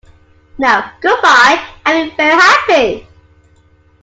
[0.57, 3.07] Now, good-bye, and be very happy!